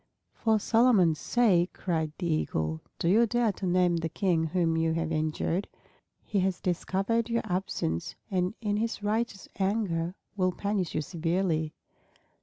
[0.33, 2.81] "For Solomon's sake!" cried the Eagle.
[2.97, 5.67] "Do you dare to name the King whom you have injured?
[6.23, 11.75] He has discovered your absence and in his righteous anger will punish you severely."